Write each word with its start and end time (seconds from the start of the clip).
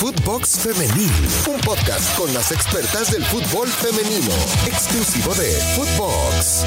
Footbox 0.00 0.60
Femenil, 0.60 1.10
un 1.46 1.60
podcast 1.60 2.16
con 2.16 2.32
las 2.32 2.52
expertas 2.52 3.12
del 3.12 3.22
fútbol 3.22 3.68
femenino, 3.68 4.32
exclusivo 4.66 5.34
de 5.34 5.52
Footbox. 5.76 6.64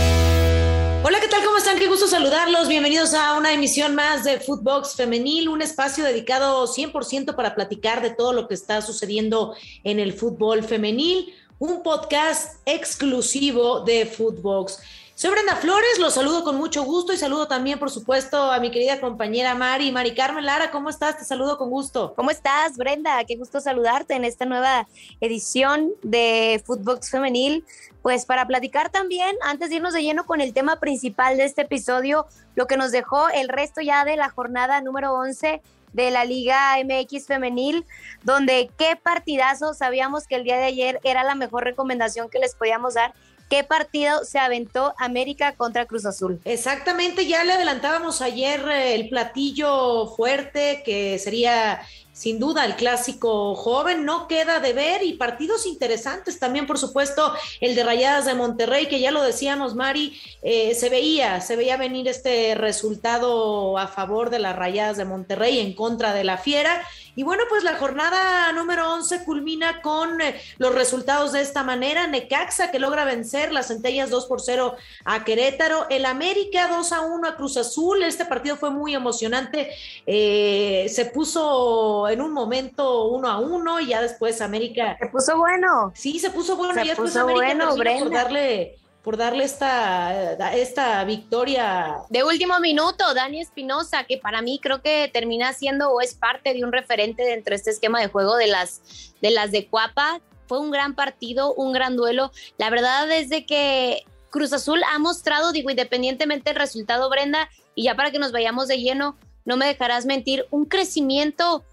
Hola, 1.04 1.20
¿qué 1.20 1.28
tal? 1.28 1.44
¿Cómo 1.44 1.58
están? 1.58 1.80
Qué 1.80 1.88
gusto 1.88 2.08
saludarlos. 2.08 2.68
Bienvenidos 2.68 3.16
a 3.16 3.36
una 3.36 3.52
emisión 3.52 3.96
más 3.96 4.24
de 4.24 4.40
Footbox 4.40 4.94
Femenil, 4.94 5.50
un 5.50 5.64
espacio 5.64 6.06
dedicado 6.06 6.68
100% 6.68 7.36
para 7.36 7.56
platicar 7.56 8.04
de 8.04 8.12
todo 8.12 8.34
lo 8.34 8.48
que 8.48 8.54
está 8.54 8.84
sucediendo 8.84 9.56
en 9.84 9.98
el 9.98 10.14
fútbol 10.14 10.64
femenil, 10.64 11.34
un 11.58 11.82
podcast 11.82 12.60
exclusivo 12.68 13.80
de 13.80 14.06
Footbox. 14.06 14.78
Soy 15.16 15.30
Brenda 15.30 15.56
Flores, 15.58 16.00
los 16.00 16.16
saludo 16.16 16.44
con 16.44 16.56
mucho 16.56 16.84
gusto 16.84 17.14
y 17.14 17.18
saludo 17.18 17.48
también, 17.48 17.78
por 17.78 17.92
supuesto, 17.92 18.52
a 18.52 18.60
mi 18.60 18.72
querida 18.72 19.00
compañera 19.00 19.54
Mari. 19.54 19.92
Mari 19.92 20.16
Carmen 20.16 20.44
Lara, 20.44 20.72
¿cómo 20.72 20.90
estás? 20.90 21.20
Te 21.20 21.24
saludo 21.24 21.60
con 21.60 21.70
gusto. 21.70 22.14
¿Cómo 22.16 22.32
estás, 22.32 22.78
Brenda? 22.78 23.24
Qué 23.24 23.36
gusto 23.36 23.62
saludarte 23.62 24.16
en 24.16 24.26
esta 24.26 24.46
nueva 24.46 24.88
edición 25.22 25.92
de 26.02 26.64
Footbox 26.66 27.12
Femenil. 27.12 27.64
Pues 28.02 28.26
para 28.26 28.48
platicar 28.48 28.90
también, 28.90 29.36
antes 29.44 29.70
de 29.70 29.76
irnos 29.76 29.94
de 29.94 30.02
lleno 30.02 30.26
con 30.26 30.42
el 30.42 30.52
tema 30.52 30.80
principal 30.80 31.38
de 31.38 31.44
este 31.44 31.62
episodio, 31.62 32.26
lo 32.56 32.66
que 32.66 32.76
nos 32.76 32.92
dejó 32.92 33.30
el 33.30 33.50
resto 33.50 33.82
ya 33.82 34.06
de 34.06 34.18
la 34.18 34.30
jornada 34.30 34.82
número 34.82 35.14
11 35.14 35.62
de 35.94 36.10
la 36.10 36.26
Liga 36.26 36.76
MX 36.84 37.28
femenil, 37.28 37.86
donde 38.24 38.72
qué 38.80 38.96
partidazo, 38.96 39.76
sabíamos 39.76 40.26
que 40.26 40.36
el 40.36 40.44
día 40.44 40.58
de 40.58 40.66
ayer 40.66 41.00
era 41.04 41.24
la 41.24 41.36
mejor 41.36 41.66
recomendación 41.66 42.30
que 42.30 42.40
les 42.40 42.56
podíamos 42.56 42.96
dar 42.96 43.14
¿Qué 43.54 43.64
partido 43.64 44.26
se 44.26 44.40
aventó 44.40 44.96
América 44.98 45.54
contra 45.56 45.86
Cruz 45.86 46.08
Azul? 46.08 46.42
Exactamente, 46.44 47.28
ya 47.28 47.44
le 47.44 47.54
adelantábamos 47.54 48.20
ayer 48.24 48.68
eh, 48.68 48.96
el 48.96 49.10
platillo 49.10 50.08
fuerte 50.08 50.82
que 50.84 51.20
sería 51.20 51.80
sin 52.14 52.40
duda 52.40 52.64
el 52.64 52.76
clásico 52.76 53.56
joven 53.56 54.06
no 54.06 54.28
queda 54.28 54.60
de 54.60 54.72
ver 54.72 55.04
y 55.04 55.14
partidos 55.14 55.66
interesantes 55.66 56.40
también, 56.40 56.68
por 56.68 56.78
supuesto, 56.78 57.34
el 57.60 57.76
de 57.76 57.84
Rayadas 57.84 58.26
de 58.26 58.36
Monterrey, 58.36 58.86
que 58.86 59.00
ya 59.00 59.12
lo 59.12 59.24
decíamos, 59.24 59.76
Mari, 59.76 60.18
eh, 60.44 60.76
se 60.76 60.90
veía, 60.90 61.42
se 61.42 61.56
veía 61.56 61.76
venir 61.76 62.08
este 62.08 62.56
resultado 62.56 63.78
a 63.78 63.88
favor 63.88 64.30
de 64.30 64.40
las 64.40 64.56
Rayadas 64.56 64.98
de 64.98 65.06
Monterrey 65.06 65.60
en 65.60 65.74
contra 65.74 66.14
de 66.14 66.24
la 66.24 66.38
Fiera. 66.38 66.84
Y 67.16 67.24
bueno, 67.24 67.44
pues 67.48 67.64
la 67.64 67.76
jornada 67.76 68.52
número 68.54 68.92
11 68.92 69.24
culmina 69.24 69.82
con 69.82 70.20
eh, 70.20 70.42
los 70.58 70.74
resultados 70.74 71.32
de 71.32 71.42
esta 71.42 71.64
manera. 71.64 72.08
Necaxa 72.08 72.72
que 72.72 72.80
logra 72.80 73.06
vencer 73.06 73.52
las 73.52 73.68
centellas 73.68 74.10
2 74.10 74.26
por 74.26 74.42
0 74.42 74.76
a 75.06 75.24
Querétaro. 75.24 75.86
El 75.90 76.06
América 76.06 76.70
2 76.70 76.92
a 76.92 77.02
1 77.02 77.28
a 77.28 77.36
Cruz 77.36 77.58
Azul. 77.58 78.02
Este 78.04 78.26
partido 78.26 78.56
fue 78.58 78.72
muy 78.72 78.96
emocionante. 78.96 79.70
Eh, 80.08 80.88
se 80.90 81.06
puso 81.06 82.03
en 82.10 82.22
un 82.22 82.32
momento 82.32 83.06
uno 83.08 83.28
a 83.28 83.40
uno 83.40 83.80
y 83.80 83.88
ya 83.88 84.02
después 84.02 84.42
América. 84.42 84.98
Se 85.00 85.08
puso 85.08 85.38
bueno. 85.38 85.92
Sí, 85.96 86.20
se 86.20 86.30
puso 86.30 86.56
bueno. 86.56 86.84
y 86.84 86.88
después 86.88 87.16
América 87.16 87.70
por 88.00 88.12
darle 88.12 88.78
por 89.04 89.18
darle 89.18 89.44
esta, 89.44 90.54
esta 90.54 91.04
victoria. 91.04 91.98
De 92.10 92.24
último 92.24 92.58
minuto, 92.62 93.14
Dani 93.14 93.42
Espinosa, 93.42 94.06
que 94.06 94.18
para 94.18 94.42
mí 94.42 94.60
creo 94.64 94.82
que 94.82 95.10
termina 95.14 95.52
siendo 95.52 95.90
o 95.92 96.00
es 96.00 96.16
parte 96.16 96.54
de 96.54 96.64
un 96.64 96.72
referente 96.72 97.22
dentro 97.22 97.52
de 97.52 97.58
este 97.58 97.72
esquema 97.72 98.00
de 98.00 98.08
juego 98.08 98.38
de 98.38 98.48
las 98.48 99.14
de, 99.22 99.32
las 99.32 99.52
de 99.52 99.68
Cuapa. 99.68 100.22
Fue 100.48 100.60
un 100.60 100.72
gran 100.72 100.96
partido, 100.96 101.54
un 101.54 101.74
gran 101.74 101.98
duelo. 101.98 102.32
La 102.58 102.70
verdad 102.70 103.12
es 103.12 103.30
de 103.30 103.46
que 103.46 104.06
Cruz 104.30 104.54
Azul 104.54 104.82
ha 104.92 104.98
mostrado, 105.00 105.52
digo, 105.52 105.70
independientemente 105.70 106.52
del 106.52 106.60
resultado, 106.60 107.10
Brenda, 107.10 107.50
y 107.76 107.84
ya 107.84 107.96
para 107.96 108.12
que 108.12 108.20
nos 108.20 108.32
vayamos 108.32 108.70
de 108.70 108.80
lleno, 108.80 109.18
no 109.44 109.58
me 109.58 109.66
dejarás 109.66 110.06
mentir, 110.06 110.46
un 110.50 110.66
crecimiento 110.66 111.66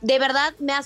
de 0.00 0.18
verdad 0.18 0.54
me 0.58 0.72
ha 0.72 0.82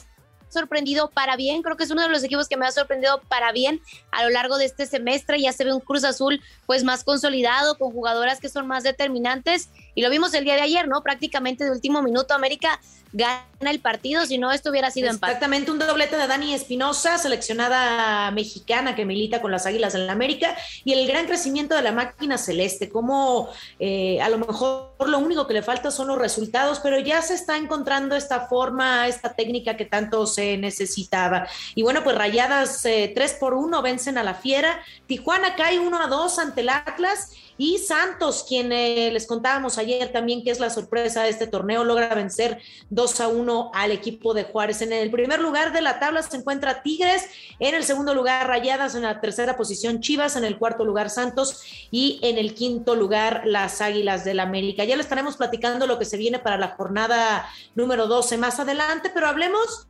sorprendido 0.50 1.10
para 1.10 1.36
bien, 1.36 1.62
creo 1.62 1.76
que 1.76 1.84
es 1.84 1.90
uno 1.90 2.02
de 2.02 2.08
los 2.08 2.22
equipos 2.24 2.48
que 2.48 2.56
me 2.56 2.66
ha 2.66 2.72
sorprendido 2.72 3.20
para 3.28 3.52
bien 3.52 3.80
a 4.10 4.24
lo 4.24 4.30
largo 4.30 4.58
de 4.58 4.64
este 4.64 4.84
semestre, 4.86 5.40
ya 5.40 5.52
se 5.52 5.64
ve 5.64 5.72
un 5.72 5.80
Cruz 5.80 6.04
Azul 6.04 6.42
pues 6.66 6.84
más 6.84 7.04
consolidado, 7.04 7.78
con 7.78 7.92
jugadoras 7.92 8.40
que 8.40 8.48
son 8.48 8.66
más 8.66 8.82
determinantes. 8.82 9.70
Y 9.94 10.02
lo 10.02 10.10
vimos 10.10 10.34
el 10.34 10.44
día 10.44 10.54
de 10.54 10.62
ayer, 10.62 10.88
¿no? 10.88 11.02
Prácticamente 11.02 11.64
de 11.64 11.70
último 11.70 12.02
minuto 12.02 12.34
América 12.34 12.80
gana 13.12 13.44
el 13.60 13.80
partido, 13.80 14.24
si 14.24 14.38
no 14.38 14.52
esto 14.52 14.70
hubiera 14.70 14.90
sido 14.90 15.10
empate. 15.10 15.32
Exactamente, 15.32 15.70
un 15.70 15.78
doblete 15.78 16.16
de 16.16 16.26
Dani 16.26 16.54
Espinosa, 16.54 17.18
seleccionada 17.18 18.30
mexicana 18.30 18.94
que 18.94 19.04
milita 19.04 19.42
con 19.42 19.50
las 19.50 19.66
Águilas 19.66 19.94
en 19.94 20.06
la 20.06 20.12
América, 20.12 20.56
y 20.84 20.92
el 20.92 21.06
gran 21.06 21.26
crecimiento 21.26 21.74
de 21.74 21.82
la 21.82 21.92
máquina 21.92 22.38
celeste, 22.38 22.88
como 22.88 23.48
eh, 23.78 24.20
a 24.20 24.28
lo 24.28 24.38
mejor 24.38 24.94
lo 25.06 25.18
único 25.18 25.46
que 25.46 25.54
le 25.54 25.62
falta 25.62 25.90
son 25.90 26.08
los 26.08 26.18
resultados, 26.18 26.80
pero 26.80 26.98
ya 26.98 27.20
se 27.22 27.34
está 27.34 27.56
encontrando 27.56 28.16
esta 28.16 28.46
forma, 28.46 29.08
esta 29.08 29.34
técnica 29.34 29.76
que 29.76 29.84
tanto 29.84 30.26
se 30.26 30.56
necesitaba. 30.56 31.46
Y 31.74 31.82
bueno, 31.82 32.02
pues 32.04 32.16
rayadas 32.16 32.84
eh, 32.86 33.12
3 33.14 33.34
por 33.34 33.54
1 33.54 33.82
vencen 33.82 34.18
a 34.18 34.22
la 34.22 34.34
Fiera, 34.34 34.80
Tijuana 35.06 35.54
cae 35.56 35.78
1 35.78 36.02
a 36.02 36.06
2 36.06 36.38
ante 36.38 36.60
el 36.62 36.68
Atlas, 36.68 37.32
y 37.60 37.76
Santos, 37.76 38.42
quien 38.48 38.72
eh, 38.72 39.10
les 39.12 39.26
contábamos 39.26 39.76
ayer 39.76 40.10
también 40.12 40.42
que 40.42 40.50
es 40.50 40.60
la 40.60 40.70
sorpresa 40.70 41.24
de 41.24 41.28
este 41.28 41.46
torneo, 41.46 41.84
logra 41.84 42.14
vencer 42.14 42.58
2 42.88 43.20
a 43.20 43.28
1 43.28 43.72
al 43.74 43.90
equipo 43.90 44.32
de 44.32 44.44
Juárez. 44.44 44.80
En 44.80 44.94
el 44.94 45.10
primer 45.10 45.40
lugar 45.40 45.74
de 45.74 45.82
la 45.82 45.98
tabla 46.00 46.22
se 46.22 46.38
encuentra 46.38 46.82
Tigres, 46.82 47.28
en 47.58 47.74
el 47.74 47.84
segundo 47.84 48.14
lugar 48.14 48.48
Rayadas, 48.48 48.94
en 48.94 49.02
la 49.02 49.20
tercera 49.20 49.58
posición 49.58 50.00
Chivas, 50.00 50.36
en 50.36 50.44
el 50.46 50.58
cuarto 50.58 50.86
lugar 50.86 51.10
Santos 51.10 51.62
y 51.90 52.18
en 52.22 52.38
el 52.38 52.54
quinto 52.54 52.94
lugar 52.94 53.42
las 53.44 53.82
Águilas 53.82 54.24
del 54.24 54.40
América. 54.40 54.84
Ya 54.84 54.96
le 54.96 55.02
estaremos 55.02 55.36
platicando 55.36 55.86
lo 55.86 55.98
que 55.98 56.06
se 56.06 56.16
viene 56.16 56.38
para 56.38 56.56
la 56.56 56.68
jornada 56.68 57.46
número 57.74 58.06
12 58.06 58.38
más 58.38 58.58
adelante, 58.58 59.10
pero 59.12 59.26
hablemos 59.26 59.86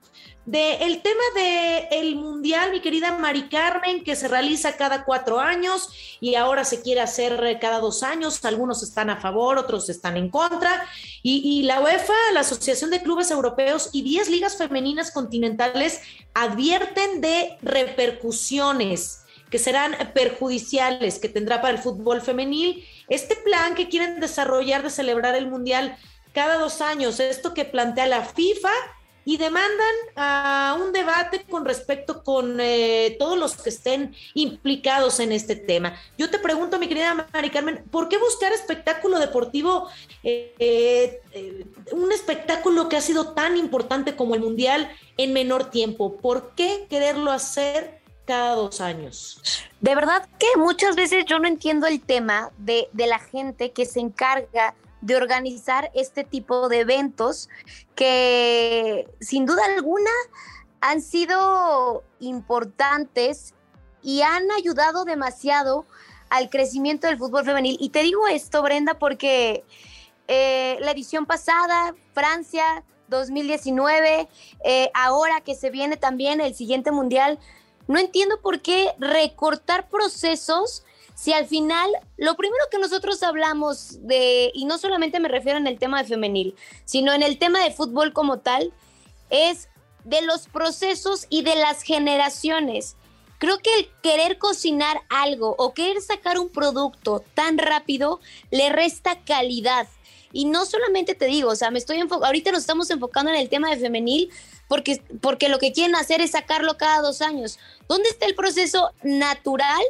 del 0.51 1.01
tema 1.01 1.23
del 1.37 1.87
el 1.93 2.17
Mundial, 2.17 2.73
mi 2.73 2.81
querida 2.81 3.17
Mari 3.17 3.49
Carmen, 3.49 4.03
que 4.03 4.17
se 4.17 4.27
realiza 4.27 4.77
cada 4.77 5.05
cuatro 5.05 5.39
años 5.39 5.91
y 6.21 6.35
ahora 6.35 6.65
se 6.65 6.83
quiere 6.83 7.01
hacer 7.01 7.59
cada 7.61 7.79
dos 7.79 8.03
años. 8.03 8.45
Algunos 8.45 8.83
están 8.83 9.11
a 9.11 9.21
favor, 9.21 9.59
otros 9.59 9.89
están 9.89 10.17
en 10.17 10.29
contra. 10.29 10.85
Y, 11.23 11.63
la 11.63 11.81
UEFA, 11.81 12.15
la 12.33 12.41
Asociación 12.41 12.91
de 12.91 13.01
Clubes 13.01 13.31
Europeos 13.31 13.91
y 13.93 14.03
10 14.03 14.29
ligas 14.31 14.57
femeninas 14.57 15.13
continentales 15.13 16.01
advierten 16.35 17.21
de 17.21 17.57
repercusiones 17.63 19.21
que 19.51 19.59
serán 19.59 19.97
perjudiciales 20.15 21.21
que 21.21 21.29
tendrá 21.29 21.61
para 21.61 21.75
el 21.75 21.79
fútbol 21.79 22.23
femenil. 22.23 22.85
Este 23.09 23.37
plan 23.37 23.77
que 23.77 23.89
quieren 23.89 24.19
desarrollar 24.19 24.83
de 24.83 24.91
celebrar 24.91 25.37
el 25.37 25.47
Mundial 25.47 25.97
cada 26.33 26.59
dos 26.59 26.81
años, 26.81 27.21
esto 27.21 27.55
que 27.55 27.65
plantea 27.65 28.07
la 28.07 28.25
FIFA 28.25 28.71
y 29.31 29.37
demandan 29.37 29.95
a 30.17 30.77
un 30.85 30.93
debate 30.93 31.45
con 31.49 31.65
respecto 31.65 32.25
con 32.25 32.59
eh, 32.59 33.15
todos 33.17 33.39
los 33.39 33.55
que 33.55 33.69
estén 33.69 34.13
implicados 34.35 35.21
en 35.21 35.31
este 35.31 35.55
tema. 35.55 35.95
Yo 36.19 36.31
te 36.31 36.41
pregunto, 36.41 36.81
mi 36.81 36.89
querida 36.89 37.29
Mari 37.33 37.51
Carmen, 37.51 37.85
¿por 37.93 38.09
qué 38.09 38.19
buscar 38.19 38.53
espectáculo 38.53 39.21
deportivo, 39.21 39.89
eh, 40.25 40.53
eh, 41.31 41.65
un 41.93 42.11
espectáculo 42.11 42.89
que 42.89 42.97
ha 42.97 43.01
sido 43.01 43.33
tan 43.33 43.57
importante 43.57 44.17
como 44.17 44.35
el 44.35 44.41
Mundial 44.41 44.91
en 45.17 45.33
menor 45.33 45.71
tiempo? 45.71 46.17
¿Por 46.17 46.57
qué 46.57 46.89
quererlo 46.91 47.31
hacer 47.31 48.01
cada 48.25 48.57
dos 48.57 48.81
años? 48.81 49.41
De 49.81 49.95
verdad 49.95 50.29
que 50.41 50.49
muchas 50.57 50.97
veces 50.97 51.25
yo 51.25 51.39
no 51.39 51.47
entiendo 51.47 51.87
el 51.87 52.01
tema 52.01 52.51
de, 52.59 52.89
de 52.93 53.07
la 53.07 53.21
gente 53.21 53.71
que 53.71 53.87
se 53.87 54.01
encarga 54.01 54.75
de 55.01 55.17
organizar 55.17 55.91
este 55.95 56.25
tipo 56.25 56.69
de 56.69 56.81
eventos 56.81 57.49
que 57.95 59.09
sin 59.21 59.47
duda 59.47 59.63
alguna 59.77 60.11
han 60.81 61.03
sido 61.03 62.05
importantes 62.21 63.55
y 64.03 64.23
han 64.23 64.51
ayudado 64.53 65.05
demasiado 65.05 65.87
al 66.31 66.49
crecimiento 66.49 67.07
del 67.07 67.19
fútbol 67.19 67.45
femenil. 67.45 67.77
Y 67.81 67.91
te 67.91 68.03
digo 68.03 68.27
esto, 68.29 68.63
Brenda, 68.63 68.99
porque 68.99 69.65
eh, 70.29 70.79
la 70.81 70.93
edición 70.93 71.27
pasada, 71.27 71.95
Francia 72.15 72.85
2019, 73.09 74.29
eh, 74.65 74.91
ahora 74.95 75.41
que 75.41 75.55
se 75.55 75.71
viene 75.71 75.97
también 75.97 76.41
el 76.41 76.55
siguiente 76.55 76.93
mundial, 76.93 77.39
no 77.89 77.99
entiendo 77.99 78.41
por 78.41 78.61
qué 78.61 78.95
recortar 78.99 79.89
procesos 79.89 80.85
si 81.21 81.35
al 81.35 81.47
final 81.47 81.91
lo 82.17 82.35
primero 82.35 82.65
que 82.71 82.79
nosotros 82.79 83.23
hablamos 83.23 83.99
de, 84.07 84.51
y 84.55 84.65
no 84.65 84.79
solamente 84.79 85.21
me 85.21 85.29
refiero 85.29 85.59
en 85.59 85.67
el 85.67 85.79
tema 85.79 86.03
de 86.03 86.09
femenil, 86.09 86.55
sino 86.87 87.13
en 87.13 87.23
el 87.23 87.37
tema 87.37 87.63
de 87.63 87.73
fútbol 87.73 88.15
como 88.15 88.39
tal, 88.39 88.73
es 89.29 89.69
de 90.05 90.23
los 90.23 90.49
procesos 90.49 91.27
y 91.29 91.43
de 91.43 91.57
las 91.57 91.83
generaciones. 91.83 92.97
Creo 93.37 93.59
que 93.59 93.69
el 93.75 93.91
querer 94.03 94.39
cocinar 94.39 95.03
algo 95.11 95.55
o 95.59 95.75
querer 95.75 96.01
sacar 96.01 96.39
un 96.39 96.49
producto 96.49 97.23
tan 97.35 97.59
rápido 97.59 98.21
le 98.51 98.71
resta 98.71 99.23
calidad. 99.23 99.89
Y 100.33 100.47
no 100.47 100.65
solamente 100.65 101.15
te 101.15 101.27
digo, 101.27 101.51
o 101.51 101.57
sea, 101.57 101.71
me 101.71 101.81
estoy 101.81 102.01
ahorita 102.01 102.51
nos 102.51 102.61
estamos 102.61 102.89
enfocando 102.89 103.31
en 103.31 103.37
el 103.37 103.51
tema 103.51 103.69
de 103.69 103.77
femenil 103.77 104.31
porque, 104.69 105.03
porque 105.21 105.51
lo 105.51 105.59
que 105.59 105.73
quieren 105.73 105.97
hacer 105.97 106.23
es 106.23 106.31
sacarlo 106.31 106.79
cada 106.79 107.03
dos 107.03 107.21
años. 107.21 107.59
¿Dónde 107.89 108.09
está 108.09 108.25
el 108.25 108.35
proceso 108.35 108.93
natural 109.03 109.83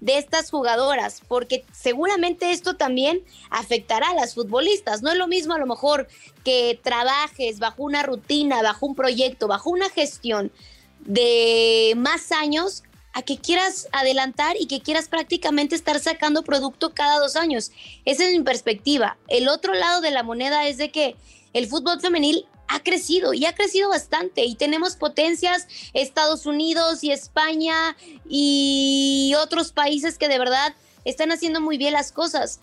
de 0.00 0.18
estas 0.18 0.50
jugadoras, 0.50 1.22
porque 1.26 1.64
seguramente 1.72 2.50
esto 2.50 2.76
también 2.76 3.22
afectará 3.50 4.10
a 4.10 4.14
las 4.14 4.34
futbolistas. 4.34 5.02
No 5.02 5.10
es 5.10 5.18
lo 5.18 5.26
mismo 5.26 5.54
a 5.54 5.58
lo 5.58 5.66
mejor 5.66 6.08
que 6.44 6.78
trabajes 6.82 7.58
bajo 7.58 7.82
una 7.82 8.02
rutina, 8.02 8.62
bajo 8.62 8.86
un 8.86 8.94
proyecto, 8.94 9.48
bajo 9.48 9.70
una 9.70 9.88
gestión 9.88 10.52
de 11.00 11.94
más 11.96 12.32
años 12.32 12.82
a 13.14 13.22
que 13.22 13.38
quieras 13.38 13.88
adelantar 13.92 14.56
y 14.60 14.66
que 14.66 14.82
quieras 14.82 15.08
prácticamente 15.08 15.74
estar 15.74 15.98
sacando 16.00 16.42
producto 16.42 16.92
cada 16.92 17.18
dos 17.18 17.34
años. 17.36 17.72
Esa 18.04 18.24
es 18.24 18.36
mi 18.36 18.42
perspectiva. 18.42 19.16
El 19.28 19.48
otro 19.48 19.72
lado 19.72 20.02
de 20.02 20.10
la 20.10 20.22
moneda 20.22 20.68
es 20.68 20.76
de 20.76 20.90
que 20.90 21.16
el 21.54 21.66
fútbol 21.66 21.98
femenil 21.98 22.44
ha 22.68 22.82
crecido 22.82 23.32
y 23.32 23.46
ha 23.46 23.54
crecido 23.54 23.88
bastante. 23.88 24.44
Y 24.44 24.54
tenemos 24.54 24.96
potencias, 24.96 25.68
Estados 25.92 26.46
Unidos 26.46 27.04
y 27.04 27.12
España 27.12 27.96
y 28.28 29.34
otros 29.38 29.72
países 29.72 30.18
que 30.18 30.28
de 30.28 30.38
verdad 30.38 30.74
están 31.06 31.32
haciendo 31.32 31.60
muy 31.60 31.78
bien 31.78 31.92
las 31.92 32.12
cosas, 32.12 32.60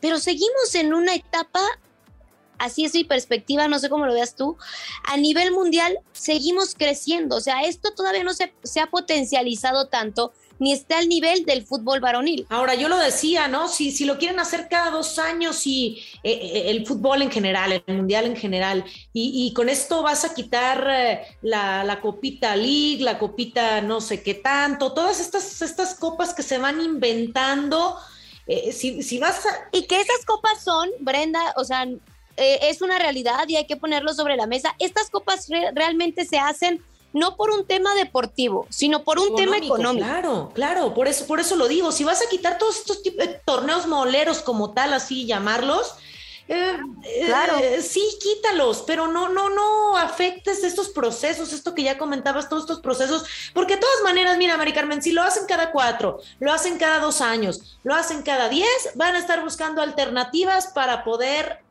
pero 0.00 0.18
seguimos 0.18 0.74
en 0.74 0.92
una 0.92 1.14
etapa, 1.14 1.60
así 2.58 2.84
es 2.84 2.92
mi 2.92 3.04
perspectiva, 3.04 3.68
no 3.68 3.78
sé 3.78 3.88
cómo 3.88 4.06
lo 4.06 4.12
veas 4.12 4.34
tú, 4.34 4.58
a 5.04 5.16
nivel 5.16 5.52
mundial 5.52 5.98
seguimos 6.12 6.74
creciendo, 6.74 7.36
o 7.36 7.40
sea, 7.40 7.62
esto 7.62 7.92
todavía 7.92 8.24
no 8.24 8.34
se, 8.34 8.52
se 8.64 8.80
ha 8.80 8.90
potencializado 8.90 9.86
tanto 9.86 10.32
ni 10.58 10.72
está 10.72 10.98
al 10.98 11.08
nivel 11.08 11.44
del 11.44 11.66
fútbol 11.66 12.00
varonil. 12.00 12.46
Ahora, 12.48 12.74
yo 12.74 12.88
lo 12.88 12.96
decía, 12.98 13.48
¿no? 13.48 13.68
Si, 13.68 13.90
si 13.90 14.04
lo 14.04 14.18
quieren 14.18 14.38
hacer 14.38 14.68
cada 14.68 14.90
dos 14.90 15.18
años 15.18 15.66
y 15.66 16.02
eh, 16.22 16.32
eh, 16.32 16.70
el 16.70 16.86
fútbol 16.86 17.22
en 17.22 17.30
general, 17.30 17.82
el 17.86 17.96
mundial 17.96 18.26
en 18.26 18.36
general, 18.36 18.84
y, 19.12 19.52
con 19.54 19.68
esto 19.68 20.02
vas 20.02 20.24
a 20.24 20.34
quitar 20.34 20.86
eh, 20.90 21.20
la, 21.42 21.98
copita 22.00 22.56
League, 22.56 22.98
la 23.00 23.18
copita 23.18 23.80
no 23.80 24.00
sé 24.00 24.22
qué 24.22 24.34
tanto, 24.34 24.92
todas 24.92 25.20
estas, 25.20 25.62
estas 25.62 25.94
copas 25.94 26.34
que 26.34 26.42
se 26.42 26.58
van 26.58 26.80
inventando. 26.80 27.96
si, 28.72 29.02
si, 29.02 29.18
vas 29.18 29.44
a... 29.46 29.68
Y 29.72 29.86
que 29.86 30.00
esas 30.00 30.24
copas 30.24 30.62
son, 30.62 30.88
Brenda, 31.00 31.54
o 31.56 31.64
sea, 31.64 31.86
es 32.36 32.82
una 32.82 32.98
realidad 32.98 33.46
y 33.48 33.56
hay 33.56 33.66
que 33.66 33.76
ponerlo 33.76 34.12
sobre 34.12 34.36
la 34.36 34.46
mesa. 34.46 34.74
Estas 34.78 35.08
copas 35.10 35.48
realmente 35.74 36.24
se 36.24 36.38
hacen 36.38 36.82
no 37.14 37.36
por 37.36 37.50
un 37.50 37.66
tema 37.66 37.94
deportivo, 37.94 38.66
sino 38.68 39.04
por 39.04 39.18
un 39.18 39.34
tema 39.34 39.56
económico. 39.56 40.04
Claro, 40.06 40.50
claro, 40.52 40.92
por 40.92 41.08
eso, 41.08 41.26
por 41.26 41.40
eso 41.40 41.56
lo 41.56 41.68
digo. 41.68 41.92
Si 41.92 42.04
vas 42.04 42.20
a 42.20 42.28
quitar 42.28 42.58
todos 42.58 42.76
estos 42.76 43.00
eh, 43.06 43.40
torneos 43.46 43.86
moleros 43.86 44.40
como 44.40 44.74
tal, 44.74 44.92
así 44.92 45.24
llamarlos, 45.24 45.94
eh, 46.46 46.76
claro. 47.24 47.58
Eh, 47.58 47.80
sí, 47.80 48.02
quítalos, 48.20 48.84
pero 48.86 49.08
no, 49.08 49.28
no, 49.30 49.48
no 49.48 49.96
afectes 49.96 50.62
estos 50.62 50.90
procesos, 50.90 51.52
esto 51.52 51.74
que 51.74 51.84
ya 51.84 51.96
comentabas, 51.96 52.48
todos 52.48 52.64
estos 52.64 52.80
procesos, 52.80 53.24
porque 53.54 53.76
de 53.76 53.80
todas 53.80 54.02
maneras, 54.02 54.36
mira, 54.36 54.56
Mari 54.58 54.74
Carmen, 54.74 55.00
si 55.00 55.12
lo 55.12 55.22
hacen 55.22 55.46
cada 55.46 55.70
cuatro, 55.70 56.20
lo 56.40 56.52
hacen 56.52 56.76
cada 56.78 56.98
dos 56.98 57.22
años, 57.22 57.78
lo 57.82 57.94
hacen 57.94 58.22
cada 58.22 58.50
diez, 58.50 58.90
van 58.94 59.14
a 59.14 59.18
estar 59.18 59.42
buscando 59.42 59.80
alternativas 59.80 60.66
para 60.66 61.02
poder 61.02 61.63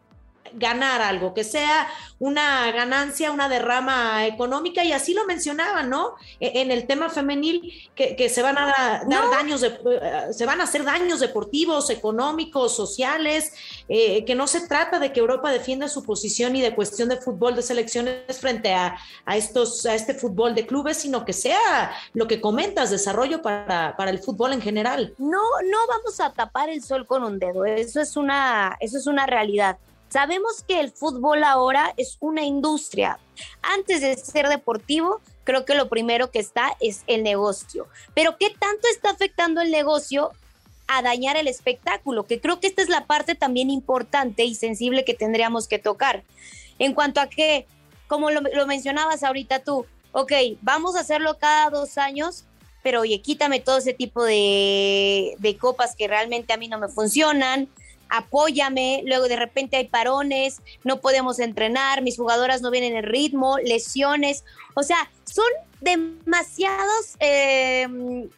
ganar 0.53 1.01
algo, 1.01 1.33
que 1.33 1.43
sea 1.43 1.87
una 2.19 2.71
ganancia, 2.71 3.31
una 3.31 3.49
derrama 3.49 4.25
económica, 4.25 4.83
y 4.83 4.91
así 4.91 5.13
lo 5.13 5.25
mencionaban, 5.25 5.89
¿no? 5.89 6.15
E, 6.39 6.61
en 6.61 6.71
el 6.71 6.85
tema 6.87 7.09
femenil, 7.09 7.89
que, 7.95 8.29
se 8.29 8.41
van 8.41 8.57
a 8.57 9.03
dar 9.07 9.29
daños, 9.31 9.61
de, 9.61 9.67
eh, 9.67 10.33
se 10.33 10.45
van 10.45 10.61
a 10.61 10.63
hacer 10.63 10.83
daños 10.83 11.19
deportivos, 11.19 11.89
económicos, 11.89 12.75
sociales, 12.75 13.53
eh, 13.89 14.23
que 14.25 14.35
no 14.35 14.47
se 14.47 14.67
trata 14.67 14.99
de 14.99 15.11
que 15.11 15.19
Europa 15.19 15.51
defienda 15.51 15.87
su 15.87 16.03
posición 16.03 16.55
y 16.55 16.61
de 16.61 16.75
cuestión 16.75 17.09
de 17.09 17.17
fútbol 17.17 17.55
de 17.55 17.61
selecciones 17.61 18.39
frente 18.39 18.73
a, 18.73 18.97
a 19.25 19.37
estos, 19.37 19.85
a 19.85 19.95
este 19.95 20.13
fútbol 20.13 20.55
de 20.55 20.65
clubes, 20.65 20.97
sino 20.97 21.25
que 21.25 21.33
sea 21.33 21.93
lo 22.13 22.27
que 22.27 22.39
comentas, 22.39 22.89
desarrollo 22.89 23.41
para, 23.41 23.95
para 23.97 24.11
el 24.11 24.19
fútbol 24.19 24.53
en 24.53 24.61
general. 24.61 25.13
No, 25.17 25.41
no 25.65 25.77
vamos 25.87 26.19
a 26.19 26.31
tapar 26.31 26.69
el 26.69 26.83
sol 26.83 27.05
con 27.05 27.23
un 27.23 27.39
dedo, 27.39 27.65
eso 27.65 27.99
es 27.99 28.15
una, 28.15 28.77
eso 28.79 28.97
es 28.97 29.07
una 29.07 29.25
realidad. 29.25 29.77
Sabemos 30.13 30.63
que 30.67 30.79
el 30.79 30.91
fútbol 30.91 31.43
ahora 31.43 31.91
es 31.97 32.17
una 32.19 32.43
industria. 32.43 33.17
Antes 33.63 34.01
de 34.01 34.15
ser 34.15 34.47
deportivo, 34.47 35.21
creo 35.43 35.65
que 35.65 35.73
lo 35.73 35.89
primero 35.89 36.29
que 36.29 36.37
está 36.37 36.77
es 36.79 37.01
el 37.07 37.23
negocio. 37.23 37.87
Pero 38.13 38.37
¿qué 38.37 38.51
tanto 38.51 38.87
está 38.91 39.09
afectando 39.09 39.59
el 39.59 39.71
negocio 39.71 40.29
a 40.85 41.01
dañar 41.01 41.35
el 41.35 41.47
espectáculo? 41.47 42.27
Que 42.27 42.39
creo 42.39 42.59
que 42.59 42.67
esta 42.67 42.83
es 42.83 42.89
la 42.89 43.07
parte 43.07 43.33
también 43.33 43.71
importante 43.71 44.43
y 44.43 44.53
sensible 44.53 45.03
que 45.03 45.15
tendríamos 45.15 45.67
que 45.67 45.79
tocar. 45.79 46.21
En 46.77 46.93
cuanto 46.93 47.19
a 47.19 47.25
que, 47.27 47.65
como 48.05 48.29
lo, 48.29 48.67
mencionabas 48.67 49.23
ahorita 49.23 49.63
tú, 49.63 49.87
ok, 50.11 50.31
vamos 50.61 50.95
a 50.95 50.99
hacerlo 50.99 51.39
cada 51.39 51.71
dos 51.71 51.97
años, 51.97 52.45
pero 52.83 53.01
oye, 53.01 53.19
quítame 53.19 53.61
todo 53.61 53.79
ese 53.79 53.95
tipo 53.95 54.23
de, 54.23 55.33
de 55.39 55.57
copas 55.57 55.95
que 55.95 56.07
realmente 56.07 56.53
a 56.53 56.57
mí 56.57 56.67
no 56.67 56.77
me 56.77 56.87
funcionan, 56.87 57.67
apóyame, 58.09 59.03
luego 59.05 59.27
de 59.27 59.35
repente 59.35 59.77
hay 59.77 59.87
parones, 59.87 60.61
no 60.83 61.01
podemos 61.01 61.39
entrenar, 61.39 62.01
mis 62.01 62.17
jugadoras 62.17 62.61
no 62.61 62.71
vienen 62.71 62.95
en 62.95 63.03
ritmo, 63.03 63.57
lesiones, 63.57 64.43
o 64.75 64.83
sea, 64.83 65.11
son 65.25 65.45
demasiadas 65.81 67.17
eh, 67.19 67.87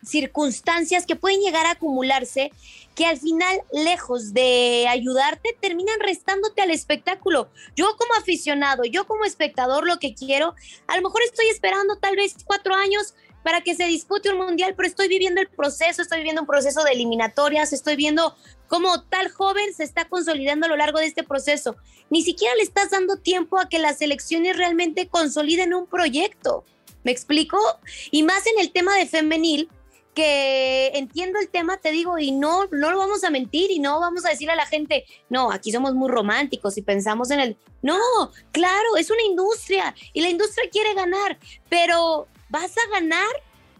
circunstancias 0.03 1.05
que 1.05 1.15
pueden 1.15 1.41
llegar 1.41 1.65
a 1.65 1.71
acumularse 1.71 2.51
que 2.95 3.05
al 3.05 3.19
final, 3.19 3.61
lejos 3.73 4.33
de 4.33 4.87
ayudarte, 4.89 5.55
terminan 5.59 5.99
restándote 5.99 6.61
al 6.61 6.71
espectáculo. 6.71 7.49
Yo 7.75 7.87
como 7.97 8.13
aficionado, 8.15 8.85
yo 8.85 9.05
como 9.05 9.25
espectador, 9.25 9.85
lo 9.85 9.99
que 9.99 10.15
quiero, 10.15 10.55
a 10.87 10.95
lo 10.95 11.03
mejor 11.03 11.21
estoy 11.23 11.47
esperando 11.47 11.97
tal 11.97 12.15
vez 12.15 12.35
cuatro 12.45 12.73
años 12.73 13.13
para 13.43 13.61
que 13.61 13.75
se 13.75 13.85
dispute 13.85 14.31
un 14.31 14.37
mundial, 14.37 14.73
pero 14.75 14.87
estoy 14.87 15.07
viviendo 15.07 15.39
el 15.39 15.47
proceso, 15.47 16.01
estoy 16.01 16.17
viviendo 16.19 16.41
un 16.41 16.47
proceso 16.47 16.83
de 16.83 16.93
eliminatorias, 16.93 17.73
estoy 17.73 17.95
viendo 17.95 18.35
cómo 18.67 19.03
tal 19.03 19.29
joven 19.29 19.73
se 19.73 19.83
está 19.83 20.05
consolidando 20.05 20.65
a 20.65 20.69
lo 20.69 20.77
largo 20.77 20.99
de 20.99 21.05
este 21.05 21.23
proceso. 21.23 21.75
Ni 22.09 22.21
siquiera 22.21 22.55
le 22.55 22.63
estás 22.63 22.91
dando 22.91 23.17
tiempo 23.17 23.59
a 23.59 23.69
que 23.69 23.79
las 23.79 24.01
elecciones 24.01 24.57
realmente 24.57 25.07
consoliden 25.07 25.73
un 25.73 25.87
proyecto. 25.87 26.65
¿Me 27.03 27.11
explico? 27.11 27.57
Y 28.11 28.23
más 28.23 28.47
en 28.47 28.59
el 28.59 28.71
tema 28.71 28.95
de 28.97 29.05
femenil, 29.05 29.69
que 30.15 30.91
entiendo 30.95 31.39
el 31.39 31.49
tema, 31.49 31.77
te 31.77 31.91
digo, 31.91 32.17
y 32.17 32.31
no, 32.31 32.65
no 32.71 32.89
lo 32.89 32.97
vamos 32.97 33.23
a 33.23 33.29
mentir 33.29 33.69
y 33.69 33.79
no 33.79 33.99
vamos 33.99 34.25
a 34.25 34.29
decir 34.29 34.49
a 34.49 34.55
la 34.55 34.65
gente, 34.65 35.05
no, 35.29 35.51
aquí 35.51 35.71
somos 35.71 35.93
muy 35.93 36.09
románticos 36.09 36.77
y 36.77 36.81
pensamos 36.81 37.29
en 37.31 37.41
el... 37.41 37.57
No, 37.81 37.99
claro, 38.51 38.97
es 38.97 39.11
una 39.11 39.21
industria 39.23 39.93
y 40.13 40.21
la 40.21 40.29
industria 40.29 40.69
quiere 40.71 40.93
ganar, 40.95 41.37
pero 41.69 42.27
vas 42.49 42.71
a 42.77 42.89
ganar 42.91 43.27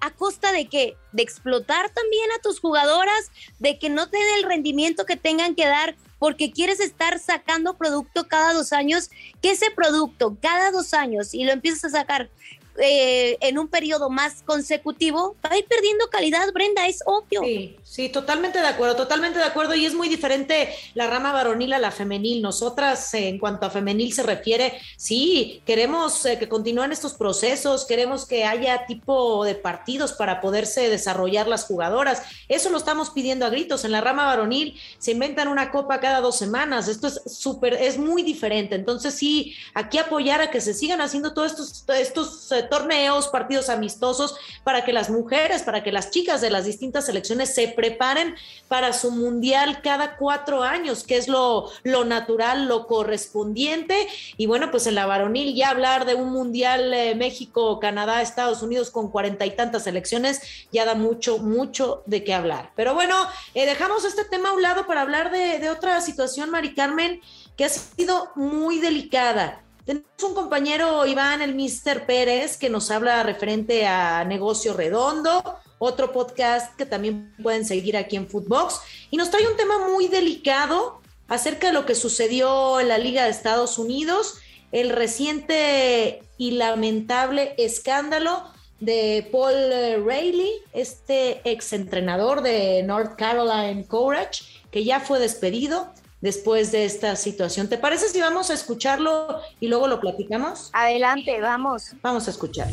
a 0.06 0.12
costa 0.12 0.52
de 0.52 0.68
qué? 0.68 0.96
De 1.12 1.24
explotar 1.24 1.90
también 1.90 2.32
a 2.32 2.42
tus 2.42 2.60
jugadoras, 2.60 3.32
de 3.60 3.80
que 3.80 3.90
no 3.90 4.10
te 4.10 4.18
den 4.18 4.38
el 4.38 4.44
rendimiento 4.44 5.06
que 5.06 5.18
tengan 5.18 5.56
que 5.56 5.66
dar 5.66 5.96
porque 6.20 6.52
quieres 6.52 6.80
estar 6.80 7.20
sacando 7.20 7.78
producto 7.78 8.28
cada 8.28 8.54
dos 8.54 8.72
años, 8.72 9.10
que 9.42 9.52
ese 9.52 9.72
producto 9.72 10.38
cada 10.42 10.72
dos 10.72 10.94
años 10.94 11.34
y 11.34 11.44
lo 11.44 11.52
empiezas 11.52 11.86
a 11.86 12.00
sacar 12.00 12.30
eh, 12.78 13.38
en 13.42 13.58
un 13.58 13.68
periodo 13.68 14.10
más 14.10 14.44
consecutivo, 14.44 15.36
va 15.46 15.52
a 15.52 15.58
ir 15.58 15.66
perdiendo 15.66 16.08
calidad, 16.10 16.52
Brenda, 16.54 16.88
es 16.88 17.00
obvio. 17.06 17.42
Sí, 17.44 17.78
sí, 17.84 18.10
totalmente 18.10 18.60
de 18.60 18.68
acuerdo, 18.68 18.96
totalmente 18.96 19.40
de 19.40 19.46
acuerdo. 19.46 19.76
Y 19.76 19.86
es 19.86 19.94
muy 19.94 20.10
diferente 20.10 20.70
la 20.94 21.08
rama 21.08 21.32
varonil 21.32 21.74
a 21.74 21.80
la 21.80 21.92
femenil. 21.92 22.42
Nosotras, 22.42 23.14
eh, 23.14 23.30
en 23.30 23.40
cuanto 23.40 23.66
a 23.66 23.70
femenil 23.70 24.14
se 24.14 24.24
refiere, 24.24 24.80
sí, 24.98 25.62
queremos 25.66 26.26
eh, 26.26 26.38
que 26.38 26.50
continúen 26.50 26.92
estos 26.92 27.14
procesos, 27.14 27.86
queremos 27.86 28.26
que 28.26 28.46
haya 28.46 28.86
tipo 28.86 29.46
de 29.46 29.56
partidos 29.56 30.14
para 30.14 30.42
poderse 30.42 30.90
desarrollar 30.90 31.48
las 31.48 31.66
jugadoras. 31.66 32.24
Eso 32.50 32.70
lo 32.70 32.78
estamos 32.78 33.10
pidiendo 33.10 33.46
a 33.46 33.50
gritos. 33.50 33.86
En 33.86 33.92
la 33.92 34.02
rama 34.02 34.26
varonil 34.26 34.80
se 34.98 35.12
inventan 35.12 35.48
una 35.48 35.72
copa 35.72 36.00
cada 36.00 36.22
dos 36.22 36.38
semanas. 36.38 36.88
Esto 36.88 37.08
es 37.08 37.22
súper, 37.26 37.74
es 37.74 37.98
muy 37.98 38.24
diferente. 38.24 38.76
Entonces, 38.76 39.14
sí, 39.14 39.56
aquí 39.74 39.98
apoyar 39.98 40.42
a 40.42 40.52
que 40.52 40.62
se 40.62 40.74
sigan 40.74 41.02
haciendo 41.02 41.34
todos 41.34 41.52
estos, 41.52 41.86
estos 41.88 42.52
torneos, 42.70 43.28
partidos 43.30 43.70
amistosos, 43.70 44.36
para 44.64 44.84
que 44.84 44.94
las 44.94 45.10
mujeres, 45.10 45.64
para 45.64 45.84
que 45.84 45.92
las 45.92 46.12
chicas 46.12 46.42
de 46.42 46.50
las 46.50 46.66
distintas 46.66 47.06
selecciones 47.06 47.54
se 47.54 47.68
preparen 47.68 48.36
para 48.68 48.94
su 48.94 49.12
mundial 49.12 49.82
cada 49.82 50.18
cuatro 50.18 50.64
años, 50.64 51.04
que 51.04 51.18
es 51.18 51.28
lo, 51.28 51.72
lo 51.84 52.06
natural, 52.06 52.68
lo 52.68 52.88
correspondiente. 52.88 54.08
Y 54.38 54.46
bueno, 54.46 54.72
pues 54.72 54.88
en 54.88 54.96
la 54.96 55.06
varonil 55.06 55.56
ya 55.56 55.70
hablar 55.70 56.06
de 56.06 56.16
un 56.16 56.32
mundial 56.32 56.94
eh, 56.94 57.16
México, 57.16 57.80
Canadá, 57.80 58.22
Estados 58.22 58.62
Unidos 58.62 58.92
con 58.92 59.12
cuarenta 59.12 59.46
y 59.46 59.52
tantas 59.52 59.84
selecciones 59.84 60.42
ya 60.72 60.86
da 60.86 60.96
mucho, 60.96 61.38
mucho 61.40 62.04
de 62.06 62.24
qué 62.24 62.34
hablar. 62.34 62.72
Pero 62.76 62.94
bueno, 62.94 63.16
eh, 63.54 63.66
dejamos 63.66 64.06
este 64.06 64.26
tema 64.26 64.50
a 64.50 64.54
un 64.54 64.62
lado 64.62 64.88
para 64.88 65.02
hablar 65.02 65.32
de, 65.32 65.60
de 65.60 65.70
otra 65.70 66.02
situación, 66.02 66.50
Mari 66.50 66.74
Carmen, 66.74 67.22
que 67.56 67.66
ha 67.66 67.70
sido 67.70 68.32
muy 68.36 68.80
delicada. 68.80 69.65
Tenemos 69.86 70.10
un 70.24 70.34
compañero, 70.34 71.06
Iván, 71.06 71.44
el 71.44 71.54
Mister 71.54 72.08
Pérez, 72.08 72.58
que 72.58 72.72
nos 72.72 72.90
habla 72.90 73.22
referente 73.22 73.86
a 73.86 74.24
Negocio 74.26 74.74
Redondo, 74.74 75.60
otro 75.78 76.12
podcast 76.12 76.76
que 76.76 76.88
también 76.88 77.36
pueden 77.44 77.66
seguir 77.66 77.96
aquí 77.96 78.16
en 78.16 78.28
Footbox, 78.28 78.80
y 79.12 79.18
nos 79.18 79.30
trae 79.30 79.48
un 79.48 79.56
tema 79.56 79.88
muy 79.88 80.08
delicado 80.08 81.02
acerca 81.28 81.68
de 81.68 81.74
lo 81.74 81.86
que 81.86 81.94
sucedió 81.94 82.80
en 82.80 82.88
la 82.88 82.98
Liga 82.98 83.26
de 83.26 83.30
Estados 83.30 83.78
Unidos, 83.78 84.40
el 84.72 84.90
reciente 84.90 86.24
y 86.40 86.52
lamentable 86.52 87.54
escándalo 87.60 88.44
de 88.80 89.30
Paul 89.32 90.04
Rayleigh, 90.04 90.64
este 90.74 91.48
exentrenador 91.48 92.42
de 92.42 92.82
North 92.82 93.18
Carolina 93.18 93.84
Courage, 93.88 94.44
que 94.72 94.84
ya 94.84 95.00
fue 95.00 95.20
despedido 95.20 95.94
después 96.22 96.72
de 96.72 96.86
esta 96.86 97.16
situación. 97.16 97.68
¿Te 97.68 97.78
parece 97.78 98.10
si 98.10 98.20
vamos 98.20 98.50
a 98.50 98.54
escucharlo 98.54 99.40
y 99.60 99.68
luego 99.68 99.88
lo 99.88 100.00
platicamos? 100.00 100.70
Adelante, 100.74 101.40
vamos. 101.42 101.94
Vamos 102.02 102.28
a 102.28 102.32
escuchar. 102.32 102.68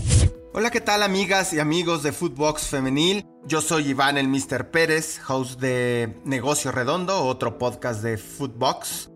Hola, 0.54 0.70
¿qué 0.70 0.82
tal 0.82 1.02
amigas 1.02 1.54
y 1.54 1.60
amigos 1.60 2.02
de 2.02 2.12
Footbox 2.12 2.68
Femenil? 2.68 3.24
Yo 3.46 3.62
soy 3.62 3.88
Iván 3.88 4.18
el 4.18 4.28
Mr. 4.28 4.70
Pérez, 4.70 5.20
host 5.26 5.58
de 5.60 6.20
Negocio 6.24 6.70
Redondo, 6.72 7.24
otro 7.24 7.58
podcast 7.58 8.02
de 8.02 8.18
Footbox. 8.18 9.10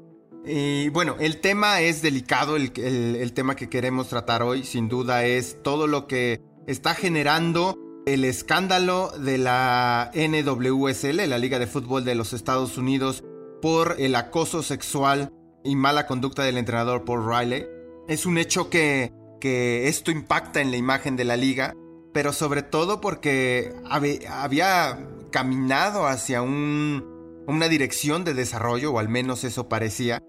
Y 0.46 0.88
bueno, 0.90 1.16
el 1.18 1.40
tema 1.40 1.80
es 1.80 2.00
delicado, 2.00 2.56
el, 2.56 2.72
el 2.76 3.32
tema 3.34 3.54
que 3.54 3.68
queremos 3.68 4.08
tratar 4.08 4.42
hoy 4.42 4.64
sin 4.64 4.88
duda 4.88 5.24
es 5.24 5.62
todo 5.62 5.86
lo 5.86 6.06
que 6.06 6.40
está 6.66 6.94
generando 6.94 7.76
el 8.06 8.24
escándalo 8.24 9.10
de 9.18 9.36
la 9.36 10.10
NWSL, 10.14 11.28
la 11.28 11.38
Liga 11.38 11.58
de 11.58 11.66
Fútbol 11.66 12.04
de 12.04 12.14
los 12.14 12.32
Estados 12.32 12.78
Unidos, 12.78 13.24
por 13.66 13.96
el 13.98 14.14
acoso 14.14 14.62
sexual 14.62 15.32
y 15.64 15.74
mala 15.74 16.06
conducta 16.06 16.44
del 16.44 16.56
entrenador 16.56 17.04
Paul 17.04 17.26
Riley. 17.28 17.66
Es 18.06 18.24
un 18.24 18.38
hecho 18.38 18.70
que, 18.70 19.12
que 19.40 19.88
esto 19.88 20.12
impacta 20.12 20.60
en 20.60 20.70
la 20.70 20.76
imagen 20.76 21.16
de 21.16 21.24
la 21.24 21.36
liga, 21.36 21.74
pero 22.14 22.32
sobre 22.32 22.62
todo 22.62 23.00
porque 23.00 23.74
había 24.30 25.04
caminado 25.32 26.06
hacia 26.06 26.42
un, 26.42 27.42
una 27.48 27.66
dirección 27.66 28.22
de 28.22 28.34
desarrollo, 28.34 28.92
o 28.92 29.00
al 29.00 29.08
menos 29.08 29.42
eso 29.42 29.68
parecía, 29.68 30.22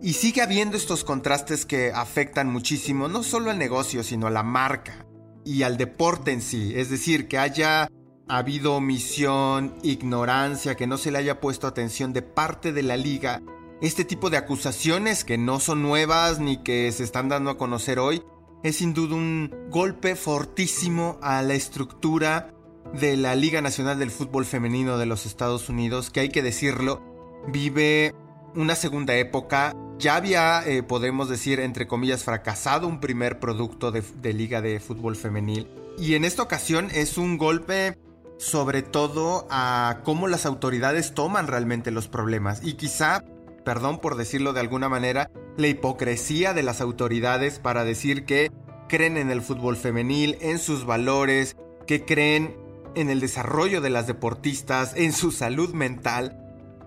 y 0.00 0.12
sigue 0.12 0.40
habiendo 0.40 0.76
estos 0.76 1.02
contrastes 1.02 1.66
que 1.66 1.90
afectan 1.92 2.48
muchísimo, 2.48 3.08
no 3.08 3.24
solo 3.24 3.50
al 3.50 3.58
negocio, 3.58 4.04
sino 4.04 4.28
a 4.28 4.30
la 4.30 4.44
marca 4.44 5.04
y 5.44 5.64
al 5.64 5.76
deporte 5.76 6.30
en 6.30 6.40
sí. 6.40 6.72
Es 6.76 6.88
decir, 6.88 7.26
que 7.26 7.38
haya 7.38 7.88
habido 8.28 8.74
omisión, 8.74 9.74
ignorancia, 9.82 10.74
que 10.74 10.86
no 10.86 10.98
se 10.98 11.10
le 11.10 11.18
haya 11.18 11.40
puesto 11.40 11.66
atención 11.66 12.12
de 12.12 12.22
parte 12.22 12.72
de 12.72 12.82
la 12.82 12.96
liga. 12.96 13.42
Este 13.80 14.04
tipo 14.04 14.30
de 14.30 14.36
acusaciones 14.36 15.24
que 15.24 15.38
no 15.38 15.60
son 15.60 15.82
nuevas 15.82 16.40
ni 16.40 16.62
que 16.62 16.90
se 16.92 17.04
están 17.04 17.28
dando 17.28 17.50
a 17.50 17.58
conocer 17.58 17.98
hoy, 17.98 18.22
es 18.62 18.76
sin 18.76 18.94
duda 18.94 19.14
un 19.14 19.54
golpe 19.70 20.16
fortísimo 20.16 21.18
a 21.22 21.42
la 21.42 21.54
estructura 21.54 22.52
de 22.98 23.16
la 23.16 23.34
Liga 23.34 23.60
Nacional 23.60 23.98
del 23.98 24.10
Fútbol 24.10 24.44
Femenino 24.44 24.98
de 24.98 25.06
los 25.06 25.26
Estados 25.26 25.68
Unidos, 25.68 26.10
que 26.10 26.20
hay 26.20 26.30
que 26.30 26.42
decirlo, 26.42 27.02
vive 27.48 28.14
una 28.54 28.74
segunda 28.74 29.14
época. 29.16 29.74
Ya 29.98 30.16
había, 30.16 30.62
eh, 30.66 30.82
podemos 30.82 31.28
decir, 31.28 31.60
entre 31.60 31.86
comillas, 31.86 32.24
fracasado 32.24 32.88
un 32.88 33.00
primer 33.00 33.38
producto 33.38 33.92
de 33.92 34.32
Liga 34.32 34.60
de 34.62 34.80
Fútbol 34.80 35.16
Femenil. 35.16 35.68
Y 35.98 36.14
en 36.14 36.24
esta 36.24 36.42
ocasión 36.42 36.88
es 36.92 37.18
un 37.18 37.38
golpe 37.38 37.96
sobre 38.38 38.82
todo 38.82 39.46
a 39.50 40.00
cómo 40.04 40.28
las 40.28 40.46
autoridades 40.46 41.14
toman 41.14 41.46
realmente 41.46 41.90
los 41.90 42.08
problemas. 42.08 42.60
Y 42.62 42.74
quizá, 42.74 43.24
perdón 43.64 43.98
por 44.00 44.16
decirlo 44.16 44.52
de 44.52 44.60
alguna 44.60 44.88
manera, 44.88 45.30
la 45.56 45.68
hipocresía 45.68 46.52
de 46.52 46.62
las 46.62 46.80
autoridades 46.80 47.58
para 47.58 47.84
decir 47.84 48.24
que 48.24 48.50
creen 48.88 49.16
en 49.16 49.30
el 49.30 49.42
fútbol 49.42 49.76
femenil, 49.76 50.36
en 50.40 50.58
sus 50.58 50.84
valores, 50.84 51.56
que 51.86 52.04
creen 52.04 52.56
en 52.94 53.10
el 53.10 53.20
desarrollo 53.20 53.80
de 53.80 53.90
las 53.90 54.06
deportistas, 54.06 54.94
en 54.96 55.12
su 55.12 55.32
salud 55.32 55.72
mental 55.74 56.38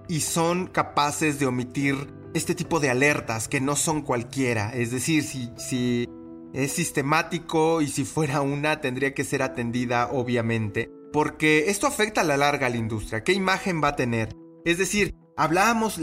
y 0.07 0.21
son 0.21 0.67
capaces 0.67 1.39
de 1.39 1.45
omitir 1.45 1.95
este 2.33 2.55
tipo 2.55 2.79
de 2.79 2.89
alertas 2.89 3.47
que 3.47 3.59
no 3.59 3.75
son 3.75 4.01
cualquiera, 4.01 4.71
es 4.73 4.91
decir, 4.91 5.23
si, 5.23 5.51
si 5.57 6.07
es 6.53 6.71
sistemático 6.71 7.81
y 7.81 7.87
si 7.87 8.05
fuera 8.05 8.41
una 8.41 8.81
tendría 8.81 9.13
que 9.13 9.23
ser 9.23 9.41
atendida 9.41 10.09
obviamente 10.11 10.91
porque 11.11 11.69
esto 11.69 11.87
afecta 11.87 12.21
a 12.21 12.23
la 12.23 12.37
larga 12.37 12.67
a 12.67 12.69
la 12.69 12.77
industria. 12.77 13.23
¿Qué 13.23 13.33
imagen 13.33 13.81
va 13.83 13.89
a 13.89 13.95
tener? 13.95 14.35
Es 14.65 14.77
decir, 14.77 15.15
hablábamos 15.37 15.99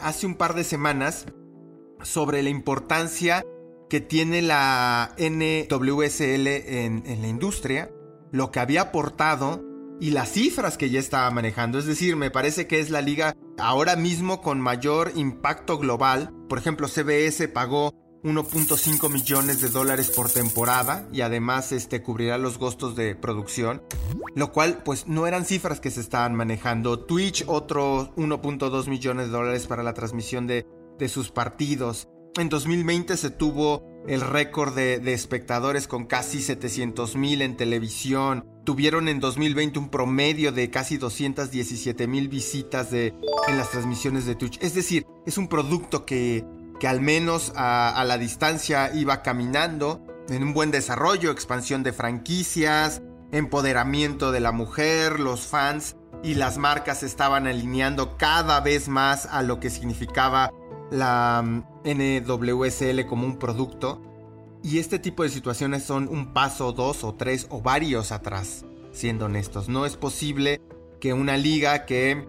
hace 0.00 0.26
un 0.26 0.34
par 0.34 0.54
de 0.54 0.64
semanas 0.64 1.26
sobre 2.02 2.42
la 2.42 2.50
importancia 2.50 3.44
que 3.88 4.00
tiene 4.00 4.42
la 4.42 5.14
NWSL 5.18 6.46
en 6.46 7.22
la 7.22 7.28
industria, 7.28 7.90
lo 8.32 8.50
que 8.50 8.60
había 8.60 8.82
aportado 8.82 9.64
y 10.00 10.12
las 10.12 10.32
cifras 10.32 10.78
que 10.78 10.88
ya 10.88 10.98
estaba 10.98 11.30
manejando. 11.30 11.78
Es 11.78 11.86
decir, 11.86 12.16
me 12.16 12.30
parece 12.30 12.66
que 12.66 12.80
es 12.80 12.90
la 12.90 13.02
liga 13.02 13.36
ahora 13.58 13.96
mismo 13.96 14.40
con 14.40 14.60
mayor 14.60 15.12
impacto 15.14 15.78
global. 15.78 16.32
Por 16.48 16.58
ejemplo, 16.58 16.88
CBS 16.88 17.48
pagó 17.48 17.92
1.5 18.22 19.10
millones 19.10 19.60
de 19.60 19.68
dólares 19.68 20.10
por 20.10 20.30
temporada 20.30 21.08
y 21.12 21.22
además 21.22 21.72
este 21.72 22.02
cubrirá 22.02 22.38
los 22.38 22.58
costos 22.58 22.94
de 22.94 23.14
producción, 23.14 23.82
lo 24.34 24.52
cual 24.52 24.82
pues 24.84 25.06
no 25.06 25.26
eran 25.26 25.44
cifras 25.44 25.80
que 25.80 25.90
se 25.90 26.00
estaban 26.00 26.34
manejando. 26.34 27.00
Twitch 27.00 27.44
otros 27.46 28.10
1.2 28.16 28.88
millones 28.88 29.26
de 29.26 29.32
dólares 29.32 29.66
para 29.66 29.82
la 29.82 29.94
transmisión 29.94 30.46
de, 30.46 30.66
de 30.98 31.08
sus 31.08 31.30
partidos. 31.30 32.08
En 32.38 32.48
2020 32.48 33.16
se 33.16 33.30
tuvo 33.30 33.82
el 34.06 34.20
récord 34.20 34.74
de, 34.74 34.98
de, 34.98 35.12
espectadores 35.12 35.86
con 35.86 36.06
casi 36.06 36.40
700 36.40 37.16
mil 37.16 37.42
en 37.42 37.56
televisión. 37.56 38.46
Tuvieron 38.64 39.08
en 39.08 39.18
2020 39.20 39.78
un 39.78 39.88
promedio 39.90 40.52
de 40.52 40.70
casi 40.70 40.96
217 40.96 42.06
mil 42.06 42.28
visitas 42.28 42.90
de, 42.90 43.14
en 43.48 43.56
las 43.56 43.70
transmisiones 43.70 44.26
de 44.26 44.36
Twitch. 44.36 44.58
Es 44.62 44.74
decir, 44.74 45.06
es 45.26 45.38
un 45.38 45.48
producto 45.48 46.06
que 46.06 46.44
que 46.80 46.88
al 46.88 47.00
menos 47.00 47.52
a, 47.54 48.02
la 48.06 48.18
distancia 48.18 48.90
iba 48.92 49.22
caminando 49.22 50.00
en 50.28 50.42
un 50.42 50.54
buen 50.54 50.70
desarrollo, 50.70 51.30
expansión 51.30 51.82
de 51.82 51.92
franquicias, 51.92 53.02
empoderamiento 53.32 54.32
de 54.32 54.40
la 54.40 54.50
mujer, 54.50 55.20
los 55.20 55.42
fans 55.42 55.96
y 56.24 56.34
las 56.34 56.56
marcas 56.56 57.02
estaban 57.02 57.46
alineando 57.46 58.16
cada 58.16 58.60
vez 58.60 58.88
más 58.88 59.26
a 59.26 59.42
lo 59.42 59.60
que 59.60 59.68
significaba 59.68 60.50
la 60.90 61.42
mm, 61.44 61.62
NWSL 61.84 63.06
como 63.06 63.26
un 63.26 63.38
producto. 63.38 64.02
Y 64.62 64.78
este 64.78 64.98
tipo 64.98 65.22
de 65.22 65.28
situaciones 65.28 65.84
son 65.84 66.08
un 66.08 66.32
paso, 66.32 66.72
dos 66.72 67.04
o 67.04 67.14
tres 67.14 67.46
o 67.50 67.60
varios 67.60 68.10
atrás, 68.10 68.64
siendo 68.92 69.26
honestos. 69.26 69.68
No 69.68 69.84
es 69.84 69.96
posible 69.96 70.60
que 70.98 71.12
una 71.12 71.36
liga 71.36 71.84
que 71.84 72.26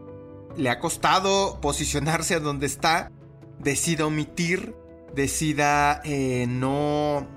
le 0.58 0.70
ha 0.70 0.79
costado 0.79 1.60
posicionarse 1.62 2.36
a 2.36 2.39
donde 2.41 2.65
está 2.65 3.12
decida 3.63 4.05
omitir, 4.05 4.75
decida 5.15 6.01
eh, 6.03 6.45
no 6.47 7.27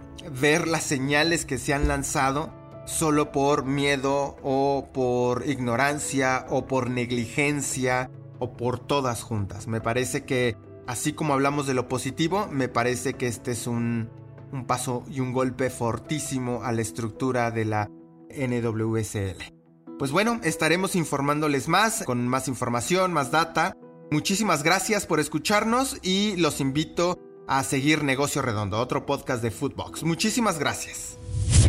ver 0.41 0.69
las 0.69 0.83
señales 0.83 1.45
que 1.45 1.59
se 1.59 1.75
han 1.75 1.89
lanzado 1.89 2.53
solo 2.87 3.33
por 3.33 3.65
miedo 3.65 4.37
o 4.43 4.89
por 4.93 5.47
ignorancia 5.47 6.47
o 6.51 6.67
por 6.67 6.91
negligencia 6.91 8.11
o 8.39 8.57
por 8.57 8.79
todas 8.79 9.23
juntas. 9.23 9.67
Me 9.67 9.81
parece 9.81 10.25
que 10.25 10.57
así 10.87 11.13
como 11.13 11.33
hablamos 11.33 11.67
de 11.67 11.75
lo 11.75 11.89
positivo, 11.89 12.49
me 12.51 12.69
parece 12.69 13.15
que 13.15 13.27
este 13.27 13.53
es 13.53 13.67
un, 13.67 14.11
un 14.53 14.67
paso 14.67 15.05
y 15.09 15.21
un 15.21 15.33
golpe 15.33 15.71
fortísimo 15.71 16.63
a 16.63 16.73
la 16.73 16.83
estructura 16.83 17.51
de 17.51 17.65
la 17.65 17.91
NWSL. 18.31 19.55
Pues 19.99 20.11
bueno, 20.11 20.41
estaremos 20.43 20.97
informándoles 20.97 21.69
más, 21.69 22.03
con 22.05 22.27
más 22.27 22.49
información, 22.49 23.13
más 23.13 23.31
data, 23.31 23.77
Muchísimas 24.15 24.63
gracias 24.63 25.07
por 25.07 25.19
escucharnos 25.19 25.97
y 26.01 26.37
los 26.37 26.61
invito 26.61 27.19
a 27.49 27.65
seguir 27.65 28.05
Negocio 28.05 28.43
Redondo, 28.43 28.79
otro 28.79 29.07
podcast 29.07 29.43
de 29.43 29.51
Footbox. 29.51 30.05
Muchísimas 30.05 30.61
gracias. 30.61 31.19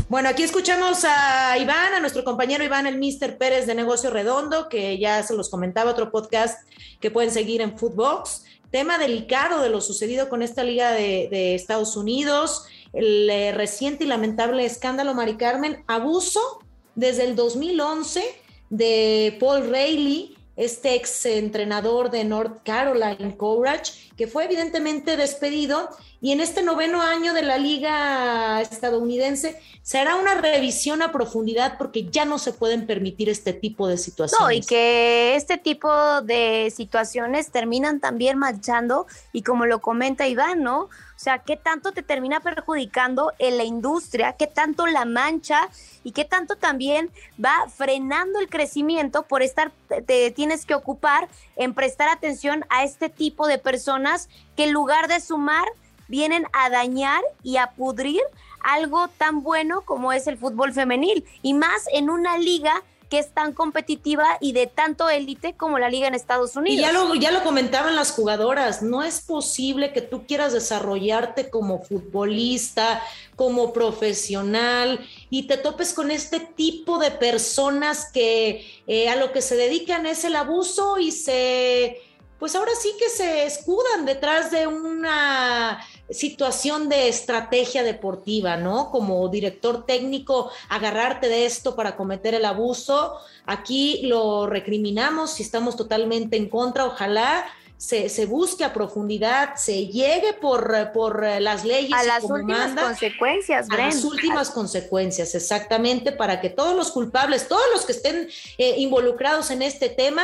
Bueno, 0.10 0.30
aquí 0.30 0.44
escuchamos 0.44 1.06
a 1.06 1.58
Iván, 1.58 1.96
a 1.96 2.00
nuestro 2.00 2.24
compañero 2.24 2.64
Iván, 2.64 2.86
el 2.86 3.00
Mister 3.00 3.40
Pérez 3.40 3.66
de 3.66 3.74
Negocio 3.74 4.12
Redondo, 4.12 4.70
que 4.70 5.00
ya 5.00 5.24
se 5.24 5.36
los 5.36 5.50
comentaba, 5.50 5.90
otro 5.90 6.12
podcast 6.12 6.60
que 7.00 7.10
pueden 7.10 7.32
seguir 7.32 7.62
en 7.62 7.80
Footbox. 7.80 8.44
Tema 8.70 9.00
delicado 9.00 9.64
de 9.64 9.70
lo 9.70 9.82
sucedido 9.82 10.30
con 10.30 10.44
esta 10.44 10.64
liga 10.64 10.92
de, 10.92 11.28
de 11.32 11.56
Estados 11.56 11.98
Unidos, 11.98 12.68
el 12.94 13.28
eh, 13.28 13.54
reciente 13.54 14.04
y 14.04 14.08
lamentable 14.08 14.66
escándalo, 14.66 15.16
Mari 15.16 15.38
Carmen, 15.38 15.84
abuso 15.88 16.60
desde 16.94 17.24
el 17.24 17.36
2011 17.36 18.24
de 18.70 19.36
Paul 19.40 19.68
Rayleigh 19.72 20.45
este 20.56 20.96
ex 20.96 21.26
entrenador 21.26 22.12
de 22.12 22.24
North 22.24 22.62
Carolina 22.64 23.36
Courage, 23.38 23.94
que 24.16 24.28
fue 24.28 24.46
evidentemente 24.46 25.18
despedido 25.18 25.90
y 26.22 26.32
en 26.32 26.40
este 26.40 26.64
noveno 26.64 27.02
año 27.02 27.34
de 27.34 27.44
la 27.44 27.58
liga 27.58 28.62
estadounidense 28.62 29.62
se 29.84 30.00
hará 30.00 30.16
una 30.16 30.34
revisión 30.34 31.02
a 31.02 31.12
profundidad 31.12 31.78
porque 31.78 32.10
ya 32.10 32.26
no 32.26 32.40
se 32.40 32.54
pueden 32.54 32.88
permitir 32.88 33.30
este 33.30 33.54
tipo 33.54 33.88
de 33.88 33.98
situaciones. 33.98 34.44
No, 34.44 34.52
y 34.52 34.62
que 34.62 35.36
este 35.36 35.58
tipo 35.58 36.22
de 36.22 36.72
situaciones 36.76 37.52
terminan 37.52 38.00
también 38.00 38.38
manchando 38.38 39.06
y 39.34 39.44
como 39.44 39.66
lo 39.66 39.82
comenta 39.82 40.28
Iván, 40.28 40.64
¿no? 40.64 40.90
Sea, 41.26 41.40
¿qué 41.40 41.58
tanto 41.58 41.92
te 41.92 42.04
termina 42.04 42.40
perjudicando 42.40 43.34
en 43.40 43.58
la 43.58 43.64
industria? 43.64 44.34
¿Qué 44.34 44.46
tanto 44.46 44.86
la 44.86 45.06
mancha? 45.06 45.70
¿Y 46.04 46.12
qué 46.12 46.24
tanto 46.24 46.56
también 46.56 47.10
va 47.44 47.66
frenando 47.68 48.40
el 48.40 48.48
crecimiento 48.48 49.24
por 49.24 49.42
estar, 49.42 49.72
te 50.06 50.30
tienes 50.30 50.68
que 50.68 50.76
ocupar 50.76 51.28
en 51.56 51.74
prestar 51.74 52.10
atención 52.10 52.64
a 52.70 52.84
este 52.84 53.10
tipo 53.10 53.48
de 53.48 53.58
personas 53.58 54.30
que 54.56 54.66
en 54.66 54.72
lugar 54.72 55.08
de 55.08 55.20
sumar, 55.20 55.66
vienen 56.08 56.46
a 56.54 56.70
dañar 56.70 57.24
y 57.42 57.58
a 57.58 57.72
pudrir 57.72 58.22
algo 58.60 59.08
tan 59.08 59.42
bueno 59.42 59.82
como 59.82 60.14
es 60.14 60.28
el 60.28 60.38
fútbol 60.38 60.74
femenil 60.74 61.26
y 61.42 61.56
más 61.56 61.88
en 61.92 62.12
una 62.12 62.38
liga 62.38 62.84
que 63.10 63.20
es 63.20 63.34
tan 63.34 63.54
competitiva 63.54 64.38
y 64.42 64.54
de 64.54 64.68
tanto 64.68 65.10
élite 65.10 65.54
como 65.54 65.80
la 65.80 65.90
liga 65.90 66.08
en 66.08 66.16
Estados 66.16 66.56
Unidos. 66.56 66.78
Y 66.78 66.82
ya 66.82 66.92
lo, 66.92 67.14
ya 67.16 67.32
lo 67.32 67.44
comentaban 67.44 67.96
las 67.96 68.12
jugadoras, 68.12 68.82
no 68.82 69.04
es 69.04 69.22
posible 69.22 69.94
que 69.94 70.02
tú 70.02 70.26
quieras 70.26 70.54
desarrollarte 70.54 71.50
como 71.50 71.84
futbolista, 71.84 73.02
como 73.36 73.74
profesional 73.74 75.06
y 75.30 75.44
te 75.48 75.58
topes 75.58 75.94
con 75.94 76.12
este 76.12 76.40
tipo 76.40 76.98
de 76.98 77.12
personas 77.12 78.12
que 78.12 78.66
eh, 78.88 79.10
a 79.10 79.16
lo 79.16 79.32
que 79.32 79.42
se 79.42 79.56
dedican 79.56 80.06
es 80.06 80.24
el 80.24 80.36
abuso 80.36 80.98
y 80.98 81.12
se 81.12 82.02
pues 82.40 82.54
ahora 82.56 82.72
sí 82.80 82.92
que 83.00 83.10
se 83.10 83.46
escudan 83.46 84.06
detrás 84.06 84.52
de 84.52 84.68
una 84.68 85.80
situación 86.10 86.90
de 86.90 87.08
estrategia 87.08 87.84
deportiva, 87.84 88.58
¿no? 88.58 88.92
Como 88.92 89.28
director 89.30 89.86
técnico, 89.86 90.52
agarrarte 90.70 91.28
de 91.28 91.46
esto 91.46 91.76
para 91.76 91.96
cometer 91.96 92.36
el 92.36 92.46
abuso. 92.46 93.18
Aquí 93.46 94.02
lo 94.04 94.48
recriminamos 94.48 95.40
y 95.40 95.44
estamos 95.44 95.76
totalmente 95.76 96.38
en 96.38 96.50
contra. 96.50 96.86
Ojalá 96.86 97.46
se, 97.78 98.26
busque 98.26 98.64
a 98.64 98.74
profundidad, 98.74 99.56
se 99.56 99.88
llegue 99.88 100.34
por, 100.34 100.92
por 100.94 101.24
las 101.42 101.66
leyes. 101.66 101.94
A 101.94 102.04
las 102.04 102.24
últimas 102.24 102.74
consecuencias, 102.74 103.68
A 103.70 103.78
las 103.78 104.04
últimas 104.04 104.50
consecuencias, 104.50 105.36
exactamente, 105.36 106.12
para 106.12 106.40
que 106.40 106.50
todos 106.50 106.76
los 106.76 106.92
culpables, 106.92 107.48
todos 107.48 107.66
los 107.74 107.86
que 107.86 107.92
estén 107.92 108.30
eh, 108.58 108.76
involucrados 108.78 109.52
en 109.52 109.62
este 109.62 109.90
tema, 109.90 110.24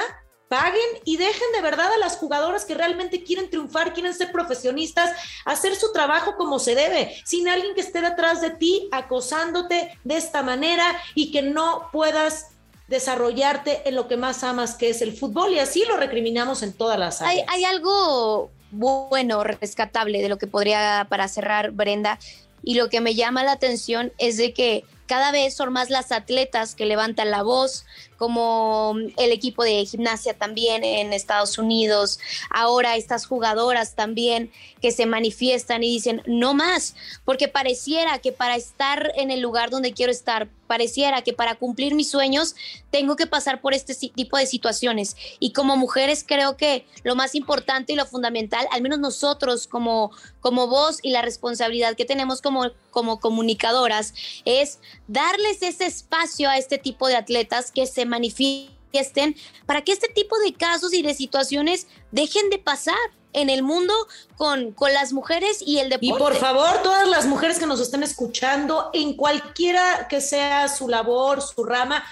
paguen 0.51 0.81
y 1.05 1.15
dejen 1.15 1.48
de 1.55 1.62
verdad 1.62 1.93
a 1.93 1.98
las 1.98 2.17
jugadoras 2.17 2.65
que 2.65 2.75
realmente 2.75 3.24
quieren 3.24 3.50
triunfar, 3.50 3.93
quieren 3.93 4.13
ser 4.13 4.34
profesionistas, 4.34 5.10
hacer 5.46 5.77
su 5.77 5.93
trabajo 5.93 6.36
como 6.36 6.60
se 6.60 6.75
debe, 6.75 7.15
sin 7.24 7.48
alguien 7.48 7.74
que 7.74 7.79
esté 7.79 8.01
detrás 8.01 8.41
de 8.41 8.50
ti 8.50 8.89
acosándote 8.91 9.98
de 10.03 10.17
esta 10.17 10.43
manera 10.43 10.84
y 11.15 11.31
que 11.31 11.41
no 11.41 11.88
puedas 11.93 12.48
desarrollarte 12.89 13.88
en 13.88 13.96
lo 13.96 14.10
que 14.10 14.17
más 14.17 14.43
amas, 14.43 14.75
que 14.75 14.89
es 14.89 15.01
el 15.01 15.15
fútbol, 15.15 15.53
y 15.53 15.60
así 15.60 15.86
lo 15.88 15.96
recriminamos 15.96 16.63
en 16.63 16.74
todas 16.74 17.00
las 17.00 17.22
áreas. 17.22 17.48
Hay, 17.48 17.62
hay 17.62 17.63
algo 17.63 18.51
bueno, 18.72 19.46
rescatable 19.46 20.22
de 20.22 20.27
lo 20.27 20.38
que 20.38 20.48
podría, 20.48 21.08
para 21.10 21.29
cerrar, 21.29 21.72
Brenda, 21.72 22.20
y 22.62 22.74
lo 22.74 22.89
que 22.89 23.00
me 23.00 23.15
llama 23.15 23.46
la 23.46 23.53
atención 23.53 24.12
es 24.17 24.36
de 24.36 24.53
que 24.53 24.84
cada 25.12 25.31
vez 25.34 25.55
son 25.55 25.74
más 25.74 25.89
las 25.89 26.13
atletas 26.13 26.74
que 26.74 26.86
levantan 26.86 27.31
la 27.31 27.43
voz, 27.43 27.86
como 28.22 28.94
el 29.18 29.32
equipo 29.32 29.63
de 29.63 29.84
gimnasia 29.84 30.38
también 30.38 30.84
en 30.84 31.12
Estados 31.12 31.58
Unidos, 31.58 32.20
ahora 32.51 32.96
estas 32.96 33.25
jugadoras 33.25 33.96
también 33.96 34.51
que 34.80 34.92
se 34.92 35.08
manifiestan 35.08 35.82
y 35.84 35.94
dicen 35.94 36.22
no 36.28 36.54
más, 36.54 36.96
porque 37.25 37.48
pareciera 37.48 38.20
que 38.20 38.32
para 38.32 38.56
estar 38.56 39.12
en 39.16 39.32
el 39.32 39.42
lugar 39.42 39.72
donde 39.72 39.94
quiero 39.94 40.12
estar, 40.12 40.48
pareciera 40.68 41.22
que 41.22 41.34
para 41.34 41.56
cumplir 41.56 41.96
mis 41.96 42.12
sueños 42.12 42.56
tengo 42.92 43.16
que 43.16 43.28
pasar 43.28 43.60
por 43.60 43.74
este 43.74 43.94
tipo 43.94 44.38
de 44.38 44.46
situaciones. 44.46 45.18
Y 45.40 45.51
como 45.51 45.75
mujeres 45.75 46.24
creo 46.25 46.56
que 46.56 46.86
lo 47.04 47.16
más 47.16 47.36
importante 47.36 47.92
y 47.92 47.96
lo 47.96 48.06
fundamental, 48.06 48.66
al 48.72 48.82
menos 48.82 49.00
nosotros 49.00 49.68
como, 49.68 50.12
como 50.40 50.68
voz 50.68 51.00
y 51.01 51.12
la 51.12 51.22
responsabilidad 51.24 51.96
que 51.96 52.06
tenemos 52.06 52.42
como, 52.42 52.72
como 52.90 53.20
comunicadoras, 53.20 54.13
es 54.46 54.80
darles 55.08 55.62
ese 55.62 55.88
espacio 55.88 56.50
a 56.50 56.58
este 56.58 56.78
tipo 56.78 57.08
de 57.08 57.18
atletas 57.18 57.72
que 57.72 57.86
se 57.86 58.06
manifiesten 58.12 59.36
para 59.65 59.82
que 59.82 59.94
este 59.94 60.10
tipo 60.10 60.38
de 60.39 60.53
casos 60.53 60.94
y 60.94 61.01
de 61.01 61.13
situaciones 61.13 61.88
dejen 62.12 62.50
de 62.50 62.60
pasar 62.60 62.96
en 63.34 63.50
el 63.50 63.63
mundo 63.63 63.94
con, 64.38 64.74
con 64.74 64.94
las 64.94 65.13
mujeres 65.13 65.63
y 65.65 65.80
el 65.80 65.89
deporte. 65.89 66.06
Y 66.08 66.13
por 66.13 66.36
favor, 66.36 66.82
todas 66.84 67.08
las 67.08 67.25
mujeres 67.25 67.58
que 67.58 67.65
nos 67.65 67.80
estén 67.80 68.03
escuchando, 68.03 68.89
en 68.94 69.15
cualquiera 69.15 70.08
que 70.10 70.22
sea 70.22 70.68
su 70.68 70.88
labor, 70.88 71.41
su 71.41 71.63
rama, 71.63 72.03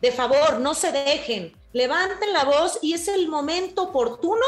de 0.00 0.12
favor, 0.12 0.60
no 0.60 0.74
se 0.74 0.92
dejen, 0.92 1.52
levanten 1.72 2.32
la 2.32 2.44
voz 2.44 2.78
y 2.80 2.94
es 2.94 3.08
el 3.08 3.28
momento 3.28 3.82
oportuno 3.82 4.44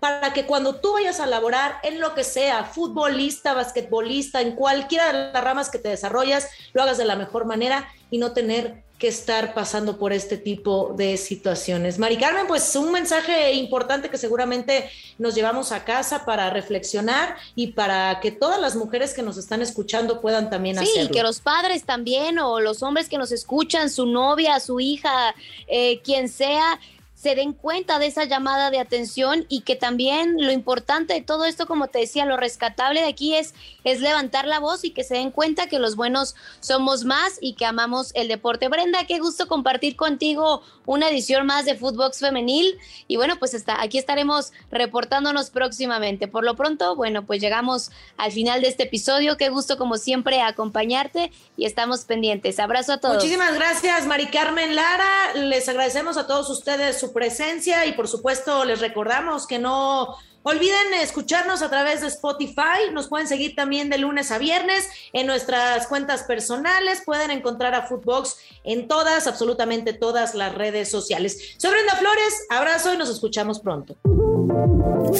para 0.00 0.32
que 0.32 0.46
cuando 0.46 0.76
tú 0.76 0.92
vayas 0.92 1.20
a 1.20 1.26
laborar 1.26 1.78
en 1.82 2.00
lo 2.00 2.14
que 2.14 2.24
sea, 2.24 2.64
futbolista, 2.64 3.52
basquetbolista, 3.52 4.40
en 4.40 4.52
cualquiera 4.52 5.12
de 5.12 5.32
las 5.32 5.44
ramas 5.44 5.70
que 5.70 5.78
te 5.78 5.88
desarrollas, 5.88 6.48
lo 6.72 6.82
hagas 6.82 6.98
de 6.98 7.04
la 7.04 7.16
mejor 7.16 7.46
manera 7.46 7.88
y 8.10 8.18
no 8.18 8.32
tener 8.32 8.84
que 8.98 9.06
estar 9.06 9.54
pasando 9.54 9.96
por 9.96 10.12
este 10.12 10.36
tipo 10.36 10.92
de 10.96 11.16
situaciones. 11.16 12.00
Mari 12.00 12.16
Carmen, 12.16 12.48
pues 12.48 12.74
un 12.74 12.90
mensaje 12.90 13.52
importante 13.52 14.10
que 14.10 14.18
seguramente 14.18 14.90
nos 15.18 15.36
llevamos 15.36 15.70
a 15.70 15.84
casa 15.84 16.24
para 16.24 16.50
reflexionar 16.50 17.36
y 17.54 17.68
para 17.68 18.18
que 18.18 18.32
todas 18.32 18.60
las 18.60 18.74
mujeres 18.74 19.14
que 19.14 19.22
nos 19.22 19.36
están 19.36 19.62
escuchando 19.62 20.20
puedan 20.20 20.50
también 20.50 20.80
hacerlo. 20.80 21.08
Sí, 21.08 21.10
que 21.12 21.22
los 21.22 21.38
padres 21.40 21.84
también 21.84 22.40
o 22.40 22.58
los 22.58 22.82
hombres 22.82 23.08
que 23.08 23.18
nos 23.18 23.30
escuchan, 23.30 23.88
su 23.88 24.04
novia, 24.04 24.58
su 24.58 24.80
hija, 24.80 25.32
eh, 25.68 26.00
quien 26.02 26.28
sea, 26.28 26.80
se 27.20 27.34
den 27.34 27.52
cuenta 27.52 27.98
de 27.98 28.06
esa 28.06 28.24
llamada 28.24 28.70
de 28.70 28.78
atención 28.78 29.44
y 29.48 29.62
que 29.62 29.74
también 29.74 30.36
lo 30.38 30.52
importante 30.52 31.14
de 31.14 31.20
todo 31.20 31.46
esto, 31.46 31.66
como 31.66 31.88
te 31.88 31.98
decía, 31.98 32.24
lo 32.26 32.36
rescatable 32.36 33.00
de 33.00 33.08
aquí 33.08 33.34
es, 33.34 33.54
es 33.82 34.00
levantar 34.00 34.46
la 34.46 34.60
voz 34.60 34.84
y 34.84 34.90
que 34.92 35.02
se 35.02 35.14
den 35.14 35.32
cuenta 35.32 35.66
que 35.66 35.80
los 35.80 35.96
buenos 35.96 36.36
somos 36.60 37.04
más 37.04 37.38
y 37.40 37.54
que 37.54 37.66
amamos 37.66 38.12
el 38.14 38.28
deporte. 38.28 38.68
Brenda, 38.68 39.04
qué 39.08 39.18
gusto 39.18 39.48
compartir 39.48 39.96
contigo 39.96 40.62
una 40.86 41.08
edición 41.10 41.44
más 41.44 41.64
de 41.64 41.74
Footbox 41.74 42.20
Femenil 42.20 42.78
y 43.08 43.16
bueno, 43.16 43.36
pues 43.36 43.52
está, 43.52 43.82
aquí 43.82 43.98
estaremos 43.98 44.52
reportándonos 44.70 45.50
próximamente. 45.50 46.28
Por 46.28 46.44
lo 46.44 46.54
pronto, 46.54 46.94
bueno, 46.94 47.26
pues 47.26 47.40
llegamos 47.40 47.90
al 48.16 48.30
final 48.30 48.62
de 48.62 48.68
este 48.68 48.84
episodio. 48.84 49.36
Qué 49.36 49.48
gusto 49.48 49.76
como 49.76 49.96
siempre 49.96 50.40
acompañarte 50.40 51.32
y 51.56 51.66
estamos 51.66 52.04
pendientes. 52.04 52.60
Abrazo 52.60 52.92
a 52.92 52.98
todos. 52.98 53.16
Muchísimas 53.16 53.54
gracias, 53.54 54.06
Mari 54.06 54.28
Carmen 54.28 54.76
Lara. 54.76 55.34
Les 55.34 55.68
agradecemos 55.68 56.16
a 56.16 56.28
todos 56.28 56.48
ustedes 56.48 57.07
presencia 57.12 57.86
y 57.86 57.92
por 57.92 58.08
supuesto 58.08 58.64
les 58.64 58.80
recordamos 58.80 59.46
que 59.46 59.58
no 59.58 60.16
olviden 60.42 60.94
escucharnos 61.00 61.62
a 61.62 61.68
través 61.68 62.00
de 62.00 62.08
Spotify, 62.08 62.90
nos 62.92 63.08
pueden 63.08 63.28
seguir 63.28 63.54
también 63.54 63.90
de 63.90 63.98
lunes 63.98 64.30
a 64.30 64.38
viernes 64.38 64.88
en 65.12 65.26
nuestras 65.26 65.86
cuentas 65.86 66.22
personales, 66.22 67.02
pueden 67.04 67.30
encontrar 67.30 67.74
a 67.74 67.86
Footbox 67.86 68.36
en 68.64 68.88
todas, 68.88 69.26
absolutamente 69.26 69.92
todas 69.92 70.34
las 70.34 70.54
redes 70.54 70.90
sociales. 70.90 71.54
Soy 71.58 71.70
Brenda 71.72 71.96
Flores, 71.96 72.46
abrazo 72.50 72.94
y 72.94 72.96
nos 72.96 73.10
escuchamos 73.10 73.60
pronto. 73.60 73.96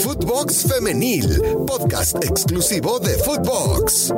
Footbox 0.03 0.67
Femenil, 0.73 1.41
podcast 1.67 2.23
exclusivo 2.25 2.99
de 2.99 3.15
Footbox. 3.19 4.13